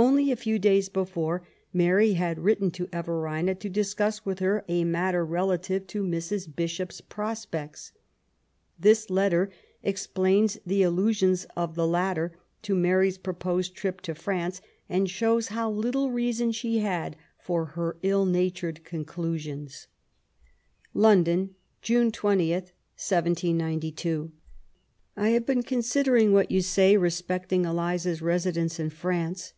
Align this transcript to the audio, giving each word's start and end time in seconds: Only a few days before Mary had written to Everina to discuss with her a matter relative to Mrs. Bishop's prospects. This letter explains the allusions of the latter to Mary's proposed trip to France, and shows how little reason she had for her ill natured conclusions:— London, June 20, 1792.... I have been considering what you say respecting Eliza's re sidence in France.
Only 0.00 0.30
a 0.30 0.36
few 0.36 0.60
days 0.60 0.88
before 0.88 1.44
Mary 1.72 2.12
had 2.12 2.38
written 2.38 2.70
to 2.72 2.86
Everina 2.92 3.56
to 3.56 3.68
discuss 3.68 4.24
with 4.24 4.38
her 4.38 4.64
a 4.68 4.84
matter 4.84 5.26
relative 5.26 5.88
to 5.88 6.04
Mrs. 6.04 6.54
Bishop's 6.54 7.00
prospects. 7.00 7.90
This 8.78 9.10
letter 9.10 9.50
explains 9.82 10.56
the 10.64 10.84
allusions 10.84 11.46
of 11.56 11.74
the 11.74 11.86
latter 11.86 12.38
to 12.62 12.76
Mary's 12.76 13.18
proposed 13.18 13.74
trip 13.74 14.00
to 14.02 14.14
France, 14.14 14.60
and 14.88 15.10
shows 15.10 15.48
how 15.48 15.68
little 15.68 16.12
reason 16.12 16.52
she 16.52 16.78
had 16.78 17.16
for 17.36 17.64
her 17.64 17.96
ill 18.04 18.24
natured 18.24 18.84
conclusions:— 18.84 19.88
London, 20.94 21.56
June 21.82 22.12
20, 22.12 22.52
1792.... 22.52 24.30
I 25.16 25.30
have 25.30 25.44
been 25.44 25.64
considering 25.64 26.32
what 26.32 26.52
you 26.52 26.62
say 26.62 26.96
respecting 26.96 27.64
Eliza's 27.64 28.22
re 28.22 28.38
sidence 28.38 28.78
in 28.78 28.90
France. 28.90 29.54